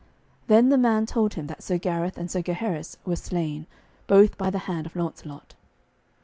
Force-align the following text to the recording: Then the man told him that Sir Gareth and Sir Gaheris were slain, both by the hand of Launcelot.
Then 0.47 0.69
the 0.69 0.79
man 0.79 1.05
told 1.05 1.35
him 1.35 1.45
that 1.45 1.61
Sir 1.61 1.77
Gareth 1.77 2.17
and 2.17 2.31
Sir 2.31 2.41
Gaheris 2.41 2.97
were 3.05 3.15
slain, 3.15 3.67
both 4.07 4.35
by 4.35 4.49
the 4.49 4.57
hand 4.65 4.87
of 4.87 4.95
Launcelot. 4.95 5.53